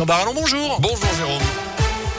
Christian 0.00 0.06
Barallon, 0.06 0.34
bonjour. 0.34 0.80
Bonjour 0.80 1.12
Jérôme. 1.18 1.69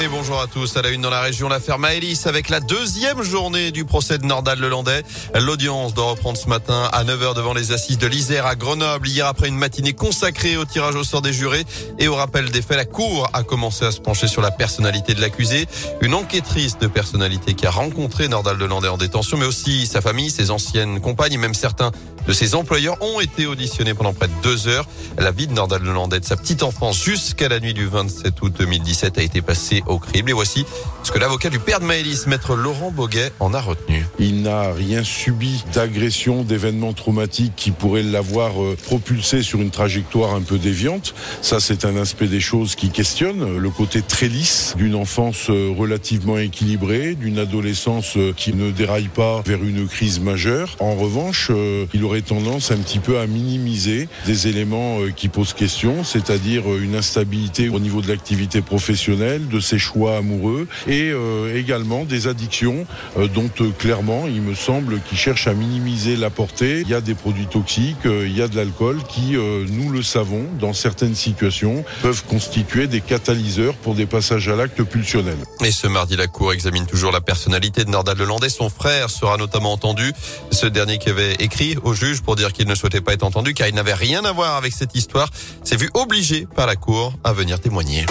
Et 0.00 0.06
bonjour 0.06 0.40
à 0.40 0.46
tous. 0.46 0.76
À 0.76 0.82
la 0.82 0.90
une 0.90 1.00
dans 1.00 1.10
la 1.10 1.20
région, 1.20 1.48
l'affaire 1.48 1.80
Maëlys 1.80 2.28
avec 2.28 2.50
la 2.50 2.60
deuxième 2.60 3.20
journée 3.24 3.72
du 3.72 3.84
procès 3.84 4.18
de 4.18 4.24
Nordal 4.24 4.60
Lelandais. 4.60 5.02
L'audience 5.34 5.92
doit 5.92 6.10
reprendre 6.10 6.38
ce 6.38 6.48
matin 6.48 6.88
à 6.92 7.02
9h 7.02 7.34
devant 7.34 7.52
les 7.52 7.72
assises 7.72 7.98
de 7.98 8.06
l'Isère 8.06 8.46
à 8.46 8.54
Grenoble. 8.54 9.08
Hier, 9.08 9.26
après 9.26 9.48
une 9.48 9.56
matinée 9.56 9.94
consacrée 9.94 10.56
au 10.56 10.64
tirage 10.64 10.94
au 10.94 11.02
sort 11.02 11.20
des 11.20 11.32
jurés 11.32 11.64
et 11.98 12.06
au 12.06 12.14
rappel 12.14 12.48
des 12.50 12.62
faits, 12.62 12.76
la 12.76 12.84
Cour 12.84 13.28
a 13.32 13.42
commencé 13.42 13.86
à 13.86 13.90
se 13.90 14.00
pencher 14.00 14.28
sur 14.28 14.40
la 14.40 14.52
personnalité 14.52 15.14
de 15.14 15.20
l'accusé. 15.20 15.66
Une 16.00 16.14
enquêtrice 16.14 16.78
de 16.78 16.86
personnalité 16.86 17.54
qui 17.54 17.66
a 17.66 17.70
rencontré 17.72 18.28
Nordal 18.28 18.56
Lelandais 18.56 18.86
en 18.86 18.98
détention, 18.98 19.36
mais 19.36 19.46
aussi 19.46 19.88
sa 19.88 20.00
famille, 20.00 20.30
ses 20.30 20.52
anciennes 20.52 21.00
compagnes 21.00 21.32
et 21.32 21.38
même 21.38 21.54
certains 21.54 21.90
de 22.28 22.32
ses 22.34 22.54
employeurs 22.54 22.96
ont 23.00 23.20
été 23.20 23.46
auditionnés 23.46 23.94
pendant 23.94 24.12
près 24.12 24.28
de 24.28 24.34
deux 24.42 24.68
heures. 24.68 24.86
La 25.16 25.32
vie 25.32 25.46
de 25.46 25.54
Nordal 25.54 25.82
Lelandais 25.82 26.20
de 26.20 26.24
sa 26.24 26.36
petite 26.36 26.62
enfance 26.62 27.02
jusqu'à 27.02 27.48
la 27.48 27.58
nuit 27.58 27.74
du 27.74 27.86
27 27.86 28.40
août 28.42 28.54
2017 28.58 29.18
a 29.18 29.22
été 29.22 29.40
passée 29.40 29.82
au 29.88 29.98
crible. 29.98 30.30
Et 30.30 30.32
voici 30.32 30.64
ce 31.02 31.12
que 31.12 31.18
l'avocat 31.18 31.48
du 31.48 31.58
père 31.58 31.80
de 31.80 31.86
Maëlys, 31.86 32.26
maître 32.26 32.54
Laurent 32.54 32.90
Boguet, 32.90 33.32
en 33.40 33.54
a 33.54 33.60
retenu. 33.60 34.04
Il 34.18 34.42
n'a 34.42 34.72
rien 34.72 35.02
subi 35.02 35.64
d'agression, 35.72 36.42
d'événements 36.42 36.92
traumatiques 36.92 37.54
qui 37.56 37.70
pourraient 37.70 38.02
l'avoir 38.02 38.62
euh, 38.62 38.76
propulsé 38.84 39.42
sur 39.42 39.60
une 39.60 39.70
trajectoire 39.70 40.34
un 40.34 40.42
peu 40.42 40.58
déviante. 40.58 41.14
Ça, 41.40 41.60
c'est 41.60 41.86
un 41.86 41.96
aspect 41.96 42.26
des 42.26 42.40
choses 42.40 42.74
qui 42.74 42.90
questionne 42.90 43.56
le 43.56 43.70
côté 43.70 44.02
très 44.02 44.28
lisse 44.28 44.74
d'une 44.76 44.94
enfance 44.94 45.48
euh, 45.48 45.72
relativement 45.74 46.36
équilibrée, 46.36 47.14
d'une 47.14 47.38
adolescence 47.38 48.16
euh, 48.16 48.34
qui 48.36 48.52
ne 48.52 48.70
déraille 48.70 49.08
pas 49.08 49.42
vers 49.46 49.62
une 49.64 49.88
crise 49.88 50.20
majeure. 50.20 50.76
En 50.80 50.94
revanche, 50.94 51.50
il 51.94 52.04
aurait 52.04 52.22
tendance 52.22 52.70
un 52.70 52.76
petit 52.76 52.98
peu 52.98 53.18
à 53.18 53.26
minimiser 53.26 54.08
des 54.26 54.48
éléments 54.48 54.98
qui 55.16 55.28
posent 55.28 55.54
question, 55.54 56.04
c'est-à-dire 56.04 56.64
une 56.76 56.96
instabilité 56.96 57.68
au 57.68 57.78
niveau 57.78 58.02
de 58.02 58.08
l'activité 58.08 58.60
professionnelle, 58.60 59.48
de 59.48 59.60
ses 59.60 59.77
choix 59.78 60.16
amoureux 60.16 60.66
et 60.86 61.12
également 61.54 62.04
des 62.04 62.26
addictions 62.26 62.86
dont 63.34 63.48
clairement 63.78 64.26
il 64.26 64.42
me 64.42 64.54
semble, 64.54 65.00
qu'ils 65.00 65.18
cherchent 65.18 65.46
à 65.46 65.54
minimiser 65.54 66.16
la 66.16 66.30
portée. 66.30 66.82
Il 66.82 66.88
y 66.88 66.94
a 66.94 67.00
des 67.00 67.14
produits 67.14 67.46
toxiques, 67.46 68.06
euh, 68.06 68.26
il 68.26 68.36
y 68.36 68.42
a 68.42 68.48
de 68.48 68.56
l'alcool 68.56 68.98
qui, 69.08 69.36
euh, 69.36 69.64
nous 69.68 69.90
le 69.90 70.02
savons, 70.02 70.44
dans 70.60 70.72
certaines 70.72 71.14
situations, 71.14 71.84
peuvent 72.02 72.24
constituer 72.24 72.86
des 72.86 73.00
catalyseurs 73.00 73.74
pour 73.74 73.94
des 73.94 74.06
passages 74.06 74.48
à 74.48 74.56
l'acte 74.56 74.82
pulsionnel. 74.82 75.36
Et 75.64 75.72
ce 75.72 75.86
mardi, 75.86 76.16
la 76.16 76.26
Cour 76.26 76.52
examine 76.52 76.86
toujours 76.86 77.12
la 77.12 77.20
personnalité 77.20 77.84
de 77.84 77.90
Nordal 77.90 78.18
Lelandais. 78.18 78.48
Son 78.48 78.70
frère 78.70 79.10
sera 79.10 79.36
notamment 79.36 79.72
entendu. 79.72 80.12
Ce 80.50 80.66
dernier 80.66 80.98
qui 80.98 81.10
avait 81.10 81.34
écrit 81.34 81.76
au 81.82 81.94
juge 81.94 82.22
pour 82.22 82.36
dire 82.36 82.52
qu'il 82.52 82.68
ne 82.68 82.74
souhaitait 82.74 83.00
pas 83.00 83.12
être 83.12 83.24
entendu 83.24 83.54
car 83.54 83.68
il 83.68 83.74
n'avait 83.74 83.94
rien 83.94 84.24
à 84.24 84.32
voir 84.32 84.56
avec 84.56 84.72
cette 84.72 84.94
histoire, 84.94 85.28
s'est 85.64 85.76
vu 85.76 85.90
obligé 85.94 86.46
par 86.54 86.66
la 86.66 86.76
Cour 86.76 87.14
à 87.24 87.32
venir 87.32 87.60
témoigner. 87.60 88.06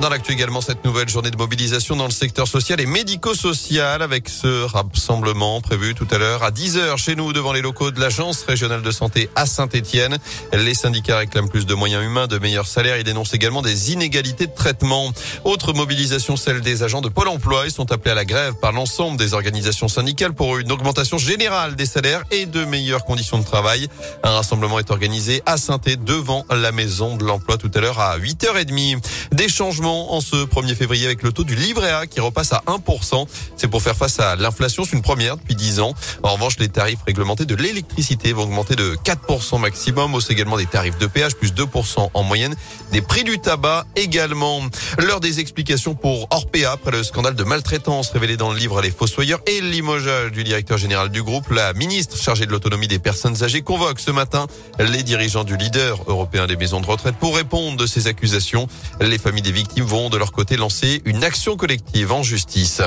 Dans 0.00 0.08
l'actu 0.08 0.32
également, 0.32 0.62
cette 0.62 0.82
nouvelle 0.86 1.10
journée 1.10 1.30
de 1.30 1.36
mobilisation 1.36 1.94
dans 1.94 2.06
le 2.06 2.10
secteur 2.10 2.48
social 2.48 2.80
et 2.80 2.86
médico-social 2.86 4.00
avec 4.00 4.30
ce 4.30 4.64
rassemblement 4.64 5.60
prévu 5.60 5.94
tout 5.94 6.06
à 6.10 6.16
l'heure 6.16 6.42
à 6.42 6.50
10h 6.50 6.96
chez 6.96 7.14
nous 7.16 7.34
devant 7.34 7.52
les 7.52 7.60
locaux 7.60 7.90
de 7.90 8.00
l'Agence 8.00 8.42
régionale 8.44 8.80
de 8.80 8.90
santé 8.92 9.28
à 9.36 9.44
Saint-Etienne. 9.44 10.16
Les 10.54 10.72
syndicats 10.72 11.18
réclament 11.18 11.50
plus 11.50 11.66
de 11.66 11.74
moyens 11.74 12.02
humains, 12.02 12.28
de 12.28 12.38
meilleurs 12.38 12.66
salaires. 12.66 12.96
Ils 12.96 13.04
dénoncent 13.04 13.34
également 13.34 13.60
des 13.60 13.92
inégalités 13.92 14.46
de 14.46 14.54
traitement. 14.54 15.12
Autre 15.44 15.74
mobilisation, 15.74 16.38
celle 16.38 16.62
des 16.62 16.82
agents 16.82 17.02
de 17.02 17.10
Pôle 17.10 17.28
emploi. 17.28 17.64
Ils 17.66 17.70
sont 17.70 17.92
appelés 17.92 18.12
à 18.12 18.14
la 18.14 18.24
grève 18.24 18.54
par 18.54 18.72
l'ensemble 18.72 19.18
des 19.18 19.34
organisations 19.34 19.88
syndicales 19.88 20.32
pour 20.32 20.56
une 20.56 20.72
augmentation 20.72 21.18
générale 21.18 21.76
des 21.76 21.84
salaires 21.84 22.24
et 22.30 22.46
de 22.46 22.64
meilleures 22.64 23.04
conditions 23.04 23.38
de 23.38 23.44
travail. 23.44 23.86
Un 24.22 24.30
rassemblement 24.30 24.78
est 24.78 24.90
organisé 24.90 25.42
à 25.44 25.58
saint 25.58 25.78
devant 26.06 26.46
la 26.50 26.72
maison 26.72 27.16
de 27.18 27.24
l'emploi 27.24 27.58
tout 27.58 27.70
à 27.74 27.80
l'heure 27.80 28.00
à 28.00 28.18
8h30. 28.18 29.02
Des 29.32 29.48
changements 29.50 29.89
en 29.90 30.20
ce 30.20 30.36
1er 30.44 30.74
février 30.74 31.06
avec 31.06 31.22
le 31.22 31.32
taux 31.32 31.44
du 31.44 31.54
livret 31.54 31.90
A 31.90 32.06
qui 32.06 32.20
repasse 32.20 32.52
à 32.52 32.62
1%. 32.66 33.26
C'est 33.56 33.68
pour 33.68 33.82
faire 33.82 33.96
face 33.96 34.20
à 34.20 34.36
l'inflation. 34.36 34.84
C'est 34.84 34.96
une 34.96 35.02
première 35.02 35.36
depuis 35.36 35.54
10 35.54 35.80
ans. 35.80 35.94
En 36.22 36.34
revanche, 36.34 36.58
les 36.58 36.68
tarifs 36.68 37.00
réglementés 37.06 37.44
de 37.44 37.54
l'électricité 37.54 38.32
vont 38.32 38.44
augmenter 38.44 38.76
de 38.76 38.96
4% 39.04 39.58
maximum. 39.58 40.14
Aussi 40.14 40.32
également 40.32 40.56
des 40.56 40.66
tarifs 40.66 40.98
de 40.98 41.06
péage 41.06 41.36
plus 41.36 41.52
2% 41.52 42.10
en 42.12 42.22
moyenne. 42.22 42.54
Des 42.92 43.02
prix 43.02 43.24
du 43.24 43.38
tabac 43.38 43.86
également. 43.96 44.60
L'heure 44.98 45.20
des 45.20 45.40
explications 45.40 45.94
pour 45.94 46.28
Orpea 46.30 46.70
après 46.72 46.90
le 46.90 47.02
scandale 47.02 47.34
de 47.34 47.44
maltraitance 47.44 48.10
révélé 48.10 48.36
dans 48.36 48.52
le 48.52 48.58
livre 48.58 48.80
Les 48.80 48.90
Fossoyeurs 48.90 49.40
et 49.46 49.60
limogeage 49.60 50.32
du 50.32 50.44
directeur 50.44 50.78
général 50.78 51.10
du 51.10 51.22
groupe. 51.22 51.50
La 51.50 51.72
ministre 51.72 52.16
chargée 52.16 52.46
de 52.46 52.52
l'autonomie 52.52 52.88
des 52.88 52.98
personnes 52.98 53.42
âgées 53.42 53.62
convoque 53.62 54.00
ce 54.00 54.10
matin 54.10 54.46
les 54.78 55.02
dirigeants 55.02 55.44
du 55.44 55.56
leader 55.56 55.98
européen 56.06 56.46
des 56.46 56.56
maisons 56.56 56.80
de 56.80 56.86
retraite 56.86 57.16
pour 57.16 57.36
répondre 57.36 57.76
de 57.76 57.86
ces 57.86 58.06
accusations. 58.06 58.68
Les 59.00 59.18
familles 59.18 59.42
des 59.42 59.52
victimes 59.52 59.79
vont 59.82 60.10
de 60.10 60.16
leur 60.16 60.32
côté 60.32 60.56
lancer 60.56 61.02
une 61.04 61.24
action 61.24 61.56
collective 61.56 62.12
en 62.12 62.22
justice. 62.22 62.82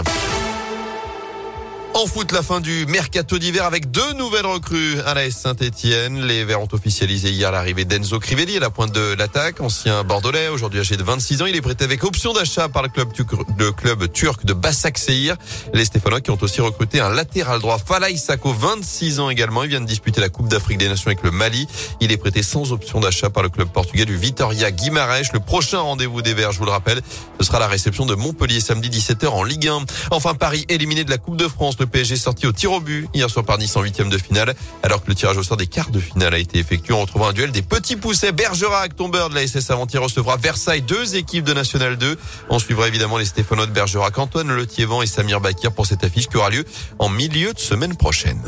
En 1.96 2.08
foot, 2.08 2.32
la 2.32 2.42
fin 2.42 2.60
du 2.60 2.88
mercato 2.88 3.38
d'hiver 3.38 3.66
avec 3.66 3.92
deux 3.92 4.14
nouvelles 4.14 4.48
recrues 4.48 5.00
à 5.06 5.14
la 5.14 5.30
Saint-Etienne. 5.30 6.26
Les 6.26 6.44
Verts 6.44 6.60
ont 6.60 6.68
officialisé 6.72 7.30
hier 7.30 7.52
l'arrivée 7.52 7.86
d'Enzo 7.86 8.20
Crivelli 8.20 8.58
à 8.58 8.60
la 8.60 8.72
pointe 8.72 8.92
de 8.92 9.14
l'attaque, 9.14 9.62
ancien 9.62 10.04
bordelais, 10.04 10.48
aujourd'hui 10.48 10.80
âgé 10.80 10.98
de 10.98 11.04
26 11.04 11.44
ans. 11.44 11.46
Il 11.46 11.56
est 11.56 11.62
prêté 11.62 11.84
avec 11.84 12.04
option 12.04 12.34
d'achat 12.34 12.68
par 12.68 12.82
le 12.82 12.90
club, 12.90 14.12
turc 14.12 14.44
de 14.44 14.54
Bassak 14.54 14.98
Seir. 14.98 15.38
Les 15.76 15.86
Stéphanois 15.86 16.20
qui 16.20 16.32
ont 16.32 16.38
aussi 16.42 16.62
recruté 16.62 17.00
un 17.00 17.10
latéral 17.10 17.60
droit, 17.60 17.78
Falay 17.78 18.18
Sako, 18.18 18.54
26 18.54 19.20
ans 19.20 19.30
également. 19.30 19.64
Il 19.64 19.70
vient 19.70 19.82
de 19.82 19.86
disputer 19.86 20.20
la 20.20 20.30
Coupe 20.30 20.48
d'Afrique 20.48 20.80
des 20.80 20.90
Nations 20.90 21.08
avec 21.08 21.22
le 21.22 21.30
Mali. 21.30 21.68
Il 22.02 22.12
est 22.12 22.18
prêté 22.18 22.42
sans 22.42 22.72
option 22.72 23.02
d'achat 23.02 23.30
par 23.30 23.44
le 23.44 23.50
club 23.50 23.70
portugais 23.70 24.06
du 24.06 24.18
Vitoria 24.18 24.72
Guimarães. 24.72 25.32
Le 25.32 25.40
prochain 25.40 25.80
rendez-vous 25.80 26.24
des 26.24 26.34
Verts, 26.34 26.54
je 26.54 26.58
vous 26.58 26.66
le 26.66 26.72
rappelle, 26.72 27.02
ce 27.40 27.46
sera 27.46 27.60
la 27.60 27.68
réception 27.68 28.08
de 28.08 28.16
Montpellier 28.16 28.62
samedi 28.62 28.90
17h 28.90 29.28
en 29.28 29.44
Ligue 29.44 29.68
1. 29.68 29.86
Enfin, 30.10 30.34
Paris 30.34 30.66
éliminé 30.70 31.04
de 31.04 31.12
la 31.12 31.20
Coupe 31.20 31.38
de 31.38 31.48
France. 31.48 31.78
Le 31.84 31.88
PSG 31.88 32.16
sorti 32.16 32.48
au 32.48 32.54
tir 32.54 32.72
au 32.72 32.80
but 32.80 33.10
hier 33.14 33.30
soir 33.30 33.44
par 33.44 33.58
Nice 33.58 33.76
en 33.76 33.82
huitième 33.82 34.08
de 34.08 34.18
finale. 34.18 34.56
Alors 34.84 35.04
que 35.04 35.10
le 35.10 35.16
tirage 35.16 35.36
au 35.36 35.44
sort 35.44 35.58
des 35.58 35.68
quarts 35.68 35.90
de 35.90 36.00
finale 36.00 36.34
a 36.34 36.38
été 36.38 36.58
effectué, 36.58 36.94
on 36.94 37.02
retrouve 37.02 37.24
un 37.24 37.34
duel 37.34 37.52
des 37.52 37.62
petits 37.62 37.98
poussets. 37.98 38.32
Bergerac, 38.32 38.96
tombeur 38.96 39.28
de 39.28 39.36
la 39.36 39.46
SS 39.46 39.70
Avantier 39.70 40.00
recevra 40.00 40.38
Versailles, 40.38 40.82
deux 40.82 41.18
équipes 41.18 41.44
de 41.44 41.52
National 41.52 41.98
2. 41.98 42.18
On 42.50 42.58
suivra 42.58 42.88
évidemment 42.88 43.18
les 43.18 43.26
Stéphanois 43.26 43.66
de 43.66 43.74
Bergerac, 43.74 44.18
Antoine 44.18 44.56
Letiévent 44.56 45.04
et 45.04 45.08
Samir 45.08 45.42
Bakir 45.42 45.74
pour 45.74 45.86
cette 45.86 46.06
affiche 46.06 46.30
qui 46.30 46.38
aura 46.38 46.52
lieu 46.52 46.64
en 47.00 47.10
milieu 47.10 47.52
de 47.52 47.60
semaine 47.60 47.98
prochaine. 47.98 48.42